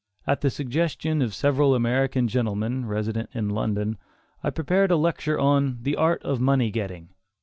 At 0.25 0.41
the 0.41 0.49
suggestion 0.49 1.21
of 1.21 1.35
several 1.35 1.75
American 1.75 2.27
gentlemen, 2.27 2.87
resident 2.87 3.29
in 3.35 3.49
London, 3.51 3.99
I 4.43 4.49
prepared 4.49 4.89
a 4.89 4.95
lecture 4.95 5.39
on 5.39 5.77
"The 5.83 5.95
Art 5.95 6.23
of 6.23 6.41
Money 6.41 6.71
Getting." 6.71 7.09